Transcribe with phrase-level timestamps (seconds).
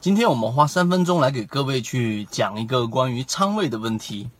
[0.00, 4.30] 今天我们花三分钟来给各位去讲一个关于仓位的问题。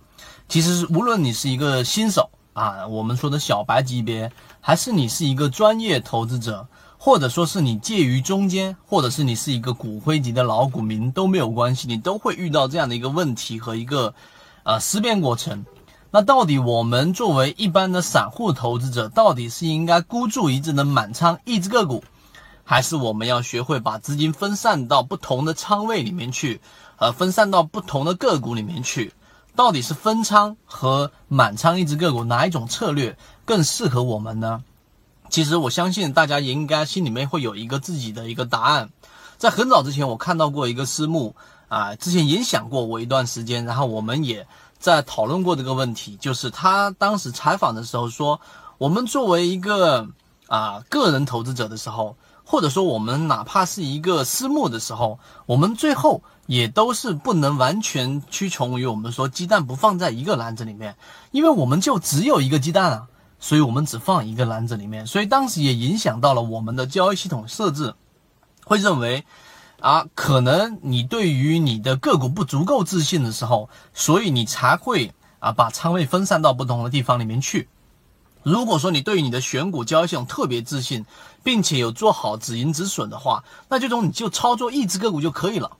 [0.49, 14.15] 其实无论你是一个新手啊，我们说的小白级别，还是你是一个专业投资者，或者说是你介于中间，或者是你是一个骨灰级的老股民都没有关系，你都会遇到这样的一个问题和一个
[14.63, 15.67] 呃思辨过程。
[16.11, 22.03] 那到底我们作为一般的散户投资者，到底是应该孤注一掷的满仓一只个股？
[22.71, 26.61] 还是我们要学会把资金分散到不同的仓位里面去，
[26.99, 29.13] 呃，分散到不同的个股里面去。
[29.57, 34.63] 到底是分仓和满仓一只个股哪一种策略更适合我们呢？
[35.31, 38.91] 其实我相信大家也应该心里面会有一个自己的一个答案。
[39.37, 41.35] 在很早之前，我看到过一个私募
[41.67, 44.47] 啊，之前影响过我一段时间，然后我们也
[44.79, 48.41] 在讨论过这个问题，就是他当时采访的时候说，
[48.79, 50.07] 我们作为一个
[50.51, 52.17] 啊个人投资者的时候。
[52.43, 60.97] 或者说，我们哪怕是一个私募的时候，我们最后也都是不能完全屈从于我们说鸡蛋不放在一个篮子里面，
[61.31, 63.07] 因为我们就只有一个鸡蛋啊，
[63.39, 67.95] 所以我们只放一个篮子里面，所以当时也影响到了我们的交易系统设置，
[68.65, 69.25] 会认为
[69.79, 77.69] 啊，可能你对于你的个股不足够自信的时候，所以你才会啊把仓位分散到不同的地方里面去。
[78.43, 81.05] 如果说你对于你的选股交易系统特别自信，
[81.43, 85.73] 并且有做好止盈止损的话，那这种你就操作一只个股就可以了。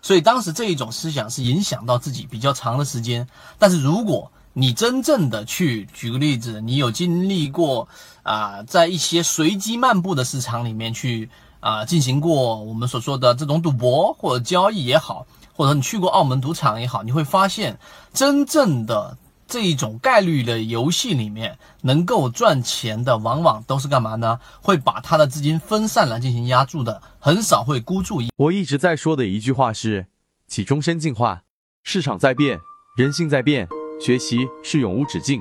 [0.00, 3.28] 所以当时这一种思想是影响到自己比较长的时间。
[3.58, 7.88] 但是如果你真正的去举个例子，你有经历过
[8.22, 11.28] 啊，在一些随机漫步的市场里面去
[11.60, 17.78] 啊进行过我们所说的这种赌博或者交易也好，或者你去过澳门赌场也好，你会发现
[18.14, 19.18] 真正的。
[19.48, 24.40] 这一种概率的游戏里面，能够赚钱的，往往都是干嘛呢？
[24.60, 28.28] 会把他的资金分散来进行压注的，很少会孤注一。
[28.36, 30.06] 我一直在说的一句话是：
[30.48, 31.42] 起终身进化，
[31.84, 32.58] 市场在变，
[32.96, 33.68] 人性在变，
[34.00, 35.40] 学习是永无止境。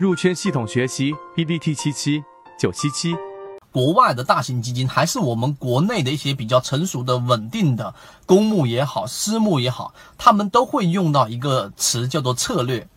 [0.00, 2.24] 入圈系统学习，B B T 七七
[2.58, 3.14] 九七七。
[3.70, 7.94] 国外的大型基金，还是我们国内的一些比较成熟的、稳定的
[8.24, 12.88] 公募也好、私募也好，他们都会用到一个词，叫做策略。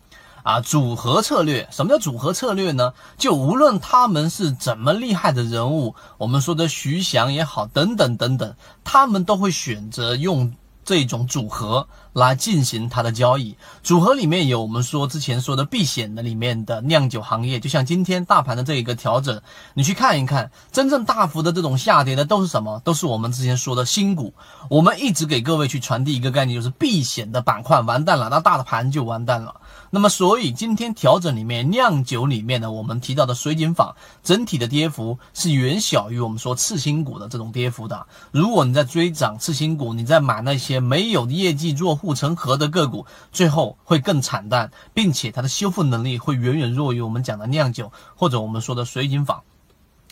[0.42, 2.92] 啊，组合策略，什么叫组合策略呢？
[3.16, 8.54] 就无论他们是怎么厉害的人物，我们说的徐翔也好，等等等等，
[8.84, 10.52] 他们都会选择用。
[10.84, 19.38] 这种组合来进行它的交易，组合里面有我们说之前说的避险的里面的酿酒行业，就像今天大盘的这一个调整，
[19.74, 22.80] 你去看一看，真正大幅的这种下跌的都是什么？
[22.86, 24.32] 都是我们之前说的新股。
[24.70, 29.56] 我们一直给各位去传递一个概念，就是避险的板块完蛋了，那大的盘就完蛋了。
[29.90, 38.06] 那么所以今天调整里面酿酒里面的我们提到的水井坊整体的跌幅是远小于我们说次新股的这种跌幅的。
[38.30, 40.78] 如果你在追涨次新股，你在买那些。
[40.88, 49.42] 没有业绩做护城河的个股，最后会更惨淡，并且它的修复能力会远远弱于我们讲的酿酒或者我们说的水井坊。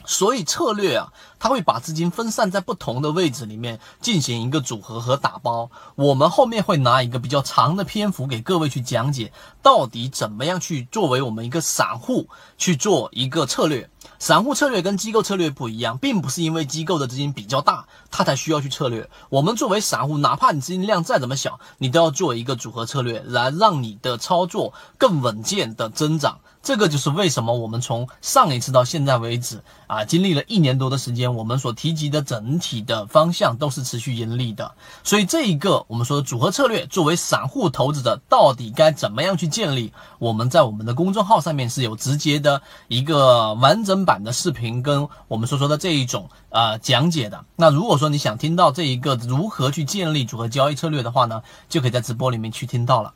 [0.06, 5.70] 所以策略啊，它会把资金分散在不同的位置里面进行一个组合和打包。
[5.96, 13.90] 我们后面会拿一个比较长的篇幅给各位去讲解，到底怎么样去作为我们一个散户去做一个策略。
[14.18, 19.10] 散户策略跟机构策略不一样，并不是因为机构的资金比较大，它才需要去策略。
[19.28, 26.38] 我们作为散户，哪怕你资金量再怎么小，你都要做一个组合策略，来让你的操作更稳健的增长。
[26.66, 34.72] 这个就是为什么我们从上一次到现在为止啊，经历了一年多的时间，我们所提及的整体的方向都是持续盈利的。
[35.04, 39.92] 所以这一个我们说的组合策略，作为散户投资者，到底该怎么样去建立？
[40.18, 47.44] 我们在我们的公众号上面是有直接的一个完整版的视频，跟我们所说的这一种呃讲解的。
[47.54, 53.14] 那如果说你想听到这一个如何去建立组合交易策略的话呢，就可以在直播里面去听到了。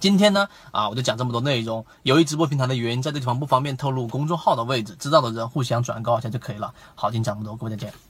[0.00, 1.84] 今天呢，啊，我就讲这么多内容。
[2.02, 6.72] 由于直播平台的原因，在这地方不方便透露公众号的位置，知道的人互相转告一下就可以了。
[6.94, 8.07] 好，今天讲这么多，各位再见。